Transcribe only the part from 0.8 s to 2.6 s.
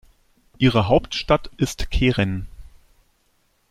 Hauptstadt ist Keren.